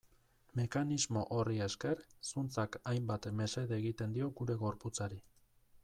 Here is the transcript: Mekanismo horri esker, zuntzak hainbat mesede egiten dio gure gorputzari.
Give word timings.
Mekanismo 0.59 1.25
horri 1.35 1.59
esker, 1.65 2.01
zuntzak 2.31 2.79
hainbat 2.93 3.31
mesede 3.43 3.79
egiten 3.83 4.17
dio 4.19 4.35
gure 4.41 4.61
gorputzari. 4.65 5.27